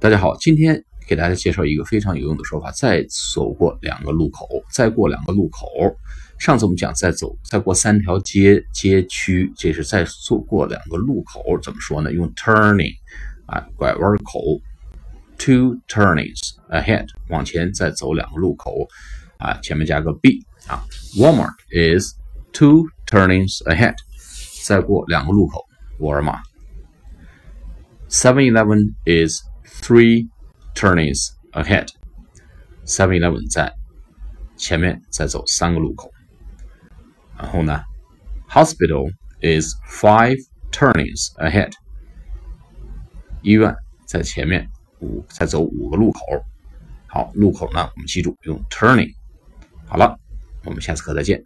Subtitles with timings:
[0.00, 3.02] 大家好，今天给大家介绍一个非常有用的说法：再
[3.32, 5.66] 走过两个路口，再过两个路口。
[6.38, 12.12] 上次我们讲再走，再过三条街街区，这是再走过两个路口，怎么说呢？
[12.12, 12.92] 用 turning
[13.46, 14.40] 啊，拐弯口
[15.38, 18.86] ，two turnings ahead，往前再走两个路口
[19.38, 20.84] 啊，前面加个 b，啊。
[21.16, 22.14] Walmart is
[22.52, 23.94] two turnings ahead，
[24.66, 25.64] 再过两个路口，
[26.00, 26.42] 沃尔玛。
[28.10, 30.28] Seven Eleven is Three
[30.74, 31.88] turnings ahead.
[32.84, 33.72] Seven Eleven 在
[34.56, 36.10] 前面再走三个路口。
[37.36, 37.82] 然后呢
[38.48, 40.36] ，Hospital is five
[40.70, 41.72] turnings ahead.
[43.42, 43.74] 医院
[44.06, 44.68] 在前面
[45.00, 46.20] 五再走五个路口。
[47.06, 49.12] 好，路口呢，我们记住用 turning。
[49.86, 50.18] 好了，
[50.64, 51.42] 我们下次课再见。